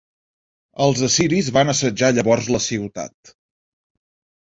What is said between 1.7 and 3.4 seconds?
assetjar llavors la ciutat.